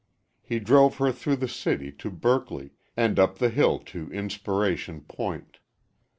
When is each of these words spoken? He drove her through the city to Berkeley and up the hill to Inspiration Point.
He 0.41 0.57
drove 0.59 0.97
her 0.97 1.11
through 1.11 1.35
the 1.35 1.47
city 1.47 1.91
to 1.91 2.09
Berkeley 2.09 2.71
and 2.97 3.19
up 3.19 3.37
the 3.37 3.49
hill 3.49 3.77
to 3.85 4.09
Inspiration 4.11 5.01
Point. 5.01 5.59